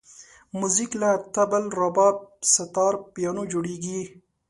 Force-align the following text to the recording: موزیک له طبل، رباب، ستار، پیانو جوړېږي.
موزیک 0.59 0.91
له 1.01 1.11
طبل، 1.35 1.63
رباب، 1.79 2.15
ستار، 2.53 2.93
پیانو 3.13 3.43
جوړېږي. 3.51 4.01